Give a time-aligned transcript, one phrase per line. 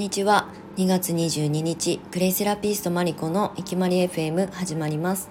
[0.00, 0.48] にちは。
[0.78, 5.28] 2月22日クレイセラピストマリコのいきまり FM 始まります。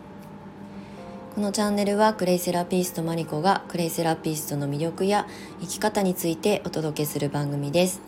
[1.34, 5.26] このチャンネルはクレイセラピストマリコがクレイセラピストの魅力や
[5.60, 8.00] 生き方についてお届けする番組です。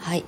[0.00, 0.24] はい。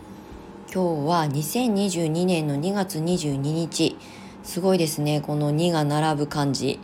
[0.73, 3.98] 今日は2022年の2月22日
[4.45, 6.78] すごいですねこの2が並ぶ感じ。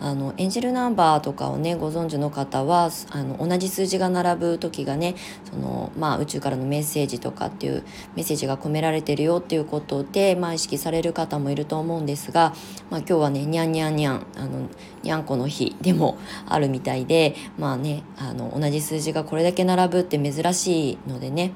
[0.00, 5.14] あのエンジェルナンバーとかをねご存知の方はあの同じ数字が並ぶ時がね
[5.50, 12.52] その、まあ、宇宙からのメッセージとかっていうメッセージが込められてるよっていうことで、まあ、意識される方もいると思うんですが、
[12.90, 14.68] まあ、今日はねにゃんにゃんにゃんあの
[15.02, 21.52] にゃんこの日でもあるみたいでまあねあの同じ数字がこれだけ並ぶって珍しいのでね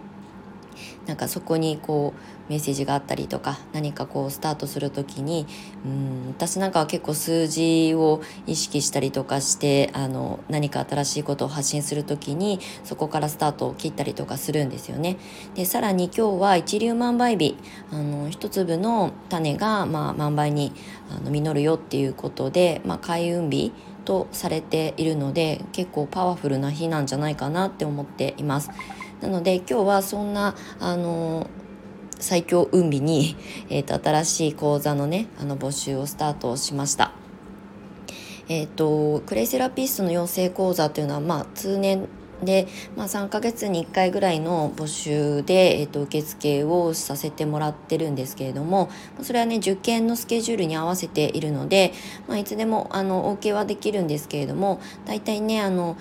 [1.07, 5.47] なんかそこにこうメッセージがあったりとか何かこうスタートする時に
[5.87, 15.17] うん私なんかは結構数字を意識したりとかしてあの何か新しいことを発信する時にそこからスタートを切ったりとかするんですよね。
[15.55, 17.57] でさらに今日は一粒万倍日
[17.93, 20.73] あの一粒の種が、まあ、万倍に
[21.09, 23.73] あの実るよっていうことで、まあ、開運日
[24.05, 28.71] とされているので結構パワフルな日なんじゃないかなって思っています。
[29.21, 31.47] なので今日はそんなあの
[32.21, 33.37] 最強運日に、
[33.69, 37.13] えーと、新しい講座のねあの募集をスタートしました。
[38.49, 42.09] えーと、クレイセラピストの養成講座というのは、まあ、通年
[42.43, 48.91] で、まあ、3ヶ月に1回ぐらいの募集で、えーと、受付をさせてもらってるんですけれども
[49.23, 51.93] それはね受験のスケジュールに合わせているので、
[52.27, 55.97] まあ、いつでもあのお受けはできるんですけれども大体ねあの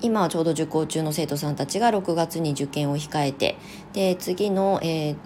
[0.00, 3.56] 今ちょうど受講中の生徒さんたちが6月に受験を控えて
[3.92, 5.16] で次の、えー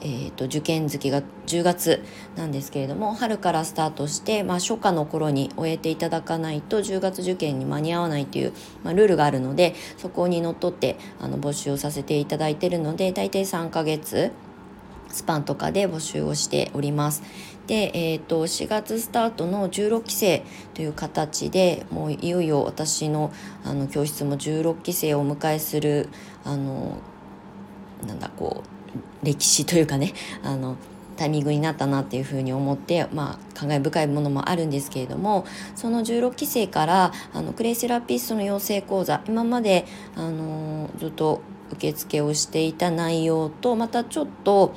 [0.00, 2.02] えーと、受験月が10月
[2.36, 8.52] なんですけれども春からスタートして、まあ、初夏の頃に終えていただかないと10月受験に間に合わないという、
[8.84, 14.32] まあ、ルールがあるのでそこにのっとってあの募集をさせていただいているので大体3ヶ月
[15.08, 17.22] スパンとかで募集をしております。
[17.66, 20.44] で、えーと、4月スタートの16期生
[20.74, 23.32] という形でもういよいよ私の
[23.64, 26.08] あの教室も16期生をお迎えする
[26.44, 26.98] あの
[28.06, 28.75] なんだこう
[29.22, 30.12] 歴史というかね
[30.42, 30.76] あの
[31.16, 41.40] タイミングになったなっていうふうに思って、まあ、感慨深いものもあるんですけれどもその16期生からあのクレイセラピストの養成講座今まであのずっと
[41.72, 44.74] 受付をしていた内容とまたちょっと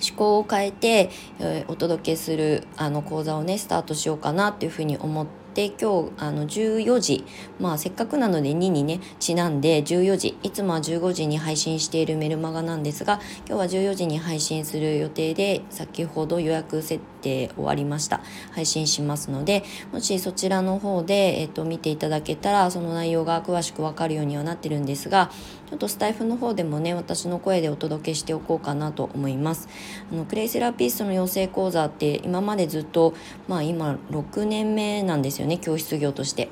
[0.00, 7.24] 思考を変えて、えー、お届けするあの講座をねスタートしようかなっていうふうに思ってで今日あの14時。
[7.58, 10.38] まあせっかくなので2にねちなんで14時。
[10.44, 17.08] いつもは15時に配信しているメルマガなんですが今日は14時に配信する予定で先ほど予約設定
[17.56, 18.20] 終わりました
[18.52, 25.30] 配信しますのでもしそちらの方で、えっと、見ていただけたらその内容が詳しくわかるようにはなってるんですが
[25.68, 29.68] ちょっとスタイフの方でもね私の声でお届けしておこうかなと思います
[30.10, 33.14] あのクレイセラピストの養成講座って今までずっと
[33.46, 36.48] まあ今6年目なんですよね教室業として。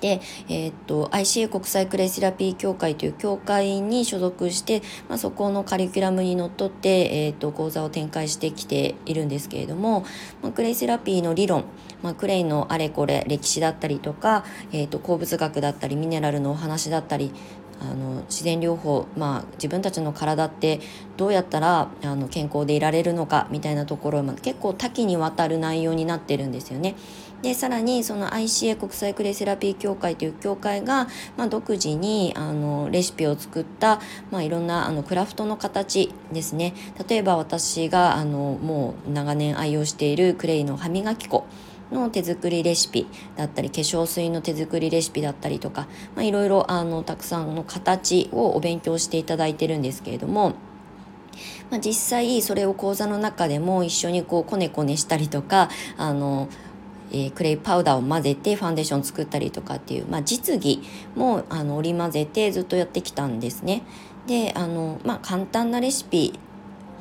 [0.00, 10.04] で、えー、っと ICA 国際クレイセラピー協会という協会に所属して、まあ、そこのカリキュラムにのっとって、えー、っと講座を展開してきているんですけれども、
[10.42, 11.64] まあ、クレイセラピーの理論、
[12.02, 17.32] まあ、クレイのあれこれ歴史だったりとか、えー、っと鉱物学だったりミネラルのお話だったり
[17.80, 20.80] あの自然療法、まあ、自分たちの体って
[21.16, 26.94] どうやったらあの健康でいられるのかみたいなところ結構多岐にわたる内容になってるんですよね。
[27.42, 36.74] でさらにその ICA 国際クレイセラピー協会という協会が、まあ、独自にあのレシピを作った、まあ、いろんなあのクラフトの形ですね
[37.08, 41.46] 例えば私があのもう長年愛用しているクレイの歯磨き粉
[41.92, 50.54] の手作りレシピだったり化粧水の手作りレシピだったりとか、まあ、いろいろあのたくさんの形をお勉強していただいてるんですけれども。
[51.70, 56.48] まあ、実際それを講座の中でも一緒にこうこねこねしたりとかあの
[57.12, 60.82] えー、クレイパウダーを混ぜてファンデーション作ったりとかっていう、まあ、実技
[61.14, 63.82] もあの織り交ぜてずっとやってきたんですね。
[64.26, 66.38] であの、まあ、簡単なレシピ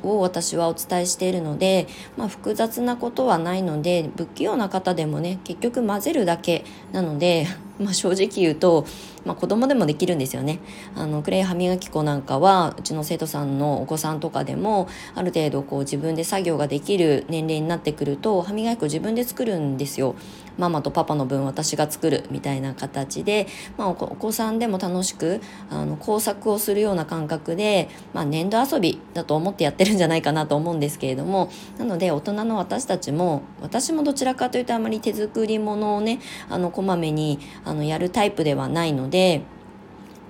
[0.04, 1.88] を私はお伝えしているので、
[2.18, 7.48] まあ、複雑なことはないので不器用な方でもね結局混ぜるだけなので、
[7.80, 8.86] まあ、正直言うと、
[9.26, 10.60] まあ、子供でもできるんですよね。
[10.96, 20.16] あのクレイ歯磨き粉なんかはうちの生徒さんのお子さんとかでもある程度こう自分で作業ができる年齢になってくると歯磨き粉自分で作るんですよ。
[20.58, 36.20] ママとパパの分私が作るみたいな形で、まあ、お子さんでも楽しくあの工作をするような感覚で、まあ、粘土遊びだと思ってやってるんじゃないかなと思うんですけれどもなので大人の私たちも私もどちらかというとあまり手作り物をね
[36.50, 39.42] あのこまめにあのやるタイプではないので。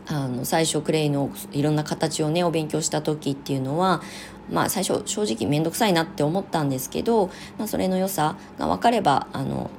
[0.08, 4.04] あの最初クレイのいろんな形をねお勉強した時っていうのは
[4.52, 9.72] まあ最初正直面倒くさいなって思ったんですけど、まあ、それの良さが分かればあの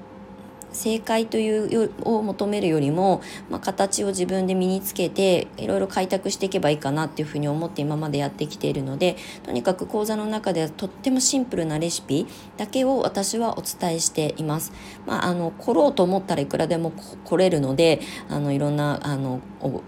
[0.76, 12.26] 正解というを求めるよりも、まあ、形を自分で身につけていろいろ開拓していけばいいかなっていうふうに思って今までやってきているのでとにかく講座の中ではとってもシンプルなレシピ
[12.58, 14.72] だけを私はお伝えしています。
[15.06, 16.92] まあ、あの来ろうと思ったらいくらでも
[17.24, 19.40] 来れるのであのいろんなあの、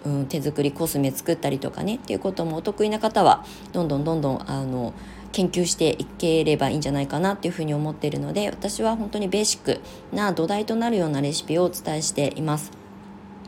[0.04, 4.94] うん、手作りコスメ作ったりとかねっていうこともお得意な方はどんどんどんどんあの
[5.32, 9.80] 研究していければいいんじゃないかなっていうふうに思っているので私は本当にベーシック
[10.12, 12.77] な土台となるようなレシピをお伝えしています。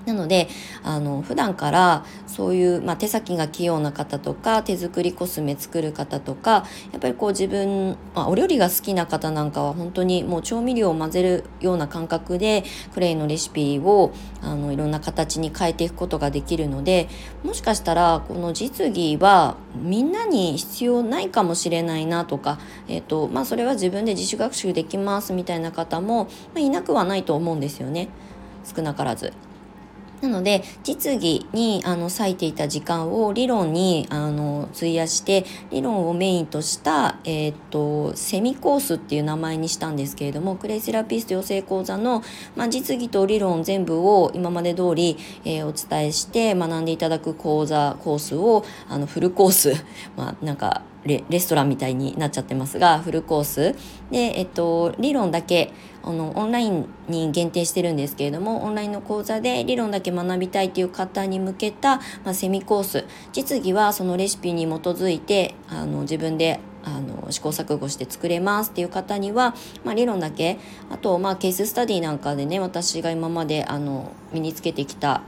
[0.07, 0.49] なので
[0.83, 12.65] あの普段からそういう、まあ、手先が器用な方とか手作りコスメ作る方とかやっぱりこう自分、まあ、お料理が好きな方なんかは本当にもう調味料を混ぜるような感覚で
[12.95, 14.13] クレイのレシピを
[14.43, 17.09] あのいろんな形に変えていくことができるので
[17.45, 22.59] もしかしたらこの実技はみんなに必要ないかもしれないなとか、
[22.89, 28.09] えーとまあ、それは自分で自主学習できますみたいな方も、まあ、いなくはないと思うんですよね
[28.65, 29.33] 少なからず。
[30.21, 42.23] なので実技にあの割いていた時間を理論にあの費やして理論をメインとした、えー、っとセミコースっていう名前にしたんですけれどもクレイセラピスト養成講座の、
[42.57, 49.73] まあ、実技と理論全部を今まで通り、えー、お伝えして学んでいただく講座コースをあのフルコース、
[50.17, 53.75] まあ、なんかレストランみたいになっちゃってますがフルコース。
[54.11, 63.05] で、えっと、理論だけあのオンラインに限定してるんですけれどもオンラインの講座で理論だけ学びたいという方に向けた、まあ、セミコース。
[63.33, 69.55] 実技はそのレシピに基づいてあの自分であの試行錯誤して作れますっていう方には、
[69.85, 70.59] まあ、理論だけ。
[70.91, 75.23] あと、まあ、ケーススタディなんかでね私が今まであの身につけてきた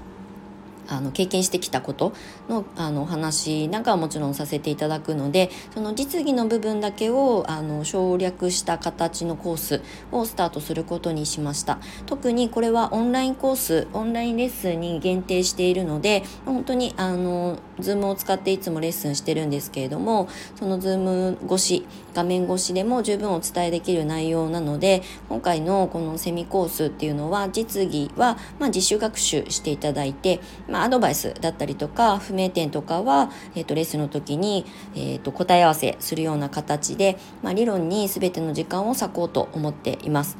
[0.88, 2.12] あの経験してきたこと
[2.49, 11.79] のあの話なんかはもちろんさせていただくのでその実技の部分だけをあの省略した形のコースをスタートすることにしました。
[12.06, 30.40] 特にこれはオンラインコースオンラインレッスンに限定しているので本当にあの Zoom を使っていつもレッスンしてるんですけれどもその Zoom 越し画面越しでも十分お伝えできる内容なので今回のこのセミコースっていうのは実技は、まあ、自主学習していただいて、
[30.72, 34.64] まあ、アドバイスだったりとか不明点とかは、えーと、レッスンの時に、
[34.94, 40.38] えーと、答え合わせするような形で、まあ、理論に全ての時間を割こうと思っています。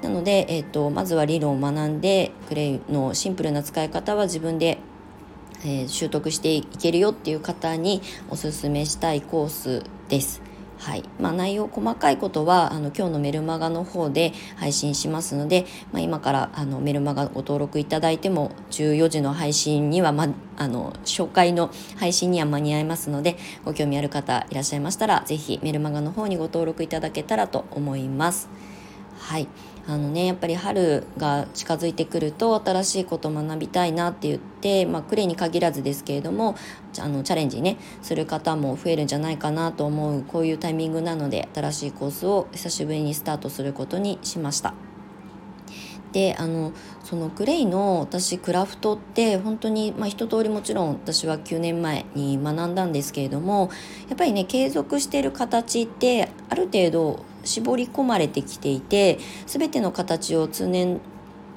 [0.00, 4.78] なので、えーとまずは理論を学んでクレイのシンプルな使い方は自分で
[5.66, 10.53] えー、習得していけるよっていう方におすすめしたいコースです。
[10.78, 28.48] はいまあ、内容細かいことはあの今日のメルマガの方で配信しますので、まあ、今からあのメルマガご登録いただいても14時の配信には、ま、あの紹介の配信には間に合いますのでご興味ある方いらっしゃいましたら是非メルマガの方にご登録いただけたらと思います。
[29.18, 29.48] はい
[29.86, 36.56] あのねやっぱり春が近づいてくると新しいこと学びたいなって言って、まあ、クレイに限らずですけれども
[36.98, 44.74] あのチャレンジねする方も増えるんじゃないかなと思うこういうタイミングなので新しいコースを久しぶりにスタートすることにしました。
[46.12, 46.72] であの
[47.02, 53.68] そのクレイの私クラフトって本当に、まあ、一通りもちろん私は9年前に学んだんですけれども
[54.08, 61.00] やっぱりね継続してる形ってある程度絞り込まれてきていて全ての形を通年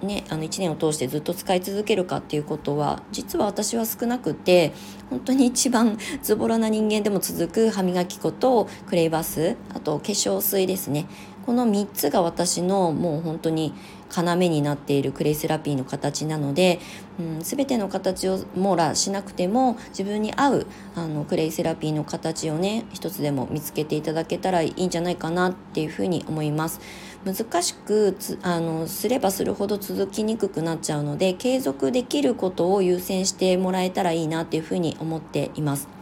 [0.01, 4.73] ね、あの1年を通してずっと使い続けるかっていうことは実は私は少なくて
[5.09, 11.07] 本当に一番ズボラな人間でも続く歯磨き粉とクレイバスあと化粧水ですね。
[11.47, 13.73] この3つが私のもう本当に
[14.13, 16.81] 要になっているクレイセラピーの形なので、
[17.21, 26.81] うん、全ての形を網羅しなくても自分に合うあのクレイセラピーの形をね一つでも見つけていただけたらいいんじゃないかなっていうふうに思います。
[27.23, 35.96] 難しくつあのすればするほど続きにくくなっちゃうので継続できることを優先してもらえたらいいなっていうふうに思っています。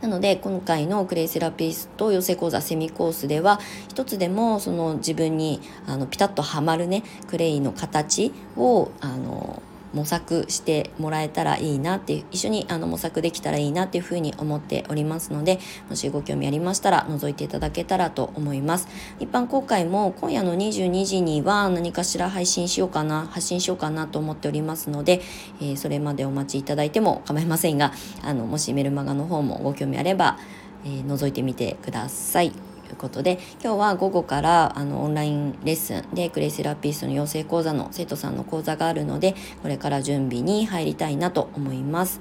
[0.00, 18.88] なので今回のクレイセラピスト養成講座セミコースでは一つでもその自分にあのピタッとはまるねクレイの形をあの模索してもらえたらいいなって一緒にあの模索できたらいいなっていうふうに思っておりますのでもしご興味ありましたら覗いていただけたらと思います。
[19.20, 25.20] 一般公開も今夜の22時には何かしら配信しようかな発信しようかなと思っておりますので、
[25.60, 27.92] えー、それまでお待ちいただいても構いませんが
[28.22, 30.38] あのもしメルマガの方もご興味あれば、
[30.84, 32.67] えー、覗いてみてください。
[32.90, 42.20] いうことで今日は午後からあのオンラインレッスンでクレイセラピストの養成講座の生徒さんの講座があるのでこれから準備に入りたいなと思います。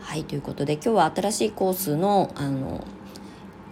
[0.00, 2.84] はいということで今日は新しいコースのあの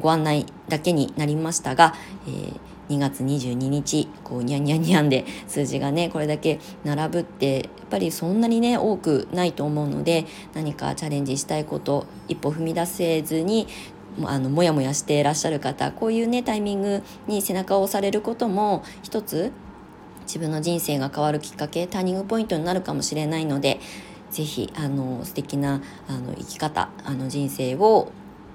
[0.00, 1.94] ご案内だけになりましたが、
[2.26, 13.68] えー、2月22日こうニャンニャンニャンで数字がねこれだけ並ぶってやっぱりそんなにね多くないと思うので何かチャレンジしたいこと一歩踏み出せずに
[14.28, 19.52] あのもやもやしていらっしゃる方こういうねタイミングに背中を押されることも一つ
[20.22, 23.80] 自分の人生が変わるきっかけターニングポイントになるかもしれないので
[24.30, 28.12] 是非あの素敵なあの生き方あの人生を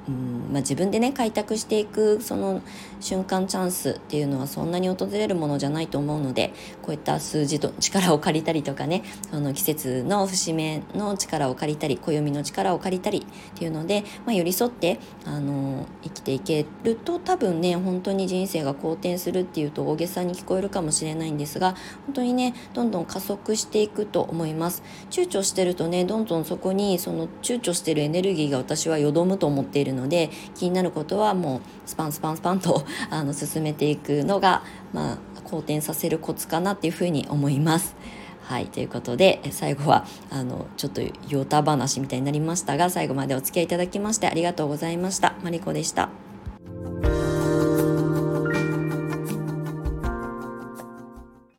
[0.07, 2.61] うんまあ、自分でね開拓していくその
[2.99, 24.83] 瞬間チャンスっていうのはそんなに訪れるものじゃないと思うのでこういった数字と力を借りたりとかねその季節の節目の力を借りたり暦の力を借りたりっていうので、まあ、寄り添ってあの生きていけると多分ね本当に人生が好転するっていうと大げさに聞こえるかもしれないんですが本当にねどんどん加速していくと思います。
[25.09, 37.95] 躊躇してるとねどんどんそこにその躊躇してるエネルギーが私はよどむと思っているので気になることはもうスパンスパンスパンと あの進めていくのが、まあ、好転させるコツかなっていうふうに思います。
[38.41, 45.33] はいということで最後はあのちょっとヨタ話みたいになりましたが最後までお付き合いいただきましてありがとうございました。
[45.43, 46.24] マリコでした。